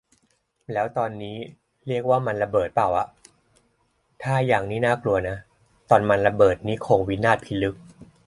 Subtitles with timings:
[0.73, 1.37] แล้วตอนนี้
[1.87, 3.07] เรียกว่ามันระเบิดป่าวอ่ะ
[4.23, 5.35] ถ้ายังนี่น่ากลัวนะ
[5.89, 7.75] ตอนมันระเบิดนี้คงวินาศพิลึก